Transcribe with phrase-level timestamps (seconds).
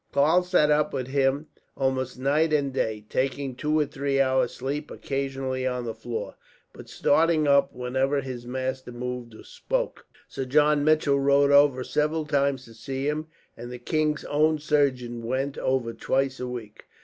[0.11, 1.45] Karl sat up with him
[1.77, 6.33] almost night and day, taking two or three hours' sleep occasionally on the floor,
[6.73, 10.07] but starting up whenever his master moved or spoke.
[10.27, 15.21] Sir John Mitchell rode over several times to see him, and the king's own surgeon
[15.21, 16.85] went over twice a week.